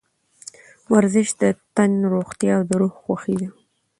[0.93, 1.43] ورزش د
[1.75, 3.49] تن روغتیا او د روح خوښي ده.